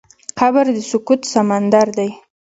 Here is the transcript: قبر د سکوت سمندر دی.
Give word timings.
قبر 0.39 0.65
د 0.75 0.79
سکوت 0.91 1.21
سمندر 1.33 1.87
دی. 1.97 2.09